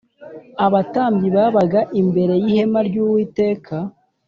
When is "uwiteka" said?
3.03-3.75